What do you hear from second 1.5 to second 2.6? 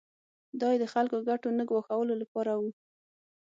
نه ګواښلو لپاره